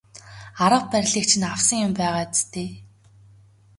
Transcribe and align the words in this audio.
Арга 0.63 0.87
барилыг 0.91 1.25
чинь 1.29 1.47
авсан 1.55 1.79
юм 1.85 1.91
байгаа 1.99 2.23
биз 2.31 2.41
дээ. 2.51 2.69